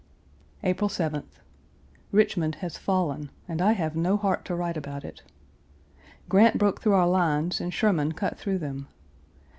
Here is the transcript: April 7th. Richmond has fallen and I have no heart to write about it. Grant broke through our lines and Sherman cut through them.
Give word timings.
April 0.63 0.89
7th. 0.89 1.41
Richmond 2.11 2.55
has 2.55 2.75
fallen 2.75 3.29
and 3.47 3.61
I 3.61 3.73
have 3.73 3.95
no 3.95 4.17
heart 4.17 4.43
to 4.45 4.55
write 4.55 4.75
about 4.75 5.05
it. 5.05 5.21
Grant 6.27 6.57
broke 6.57 6.81
through 6.81 6.93
our 6.95 7.07
lines 7.07 7.61
and 7.61 7.71
Sherman 7.71 8.13
cut 8.13 8.35
through 8.35 8.57
them. 8.57 8.87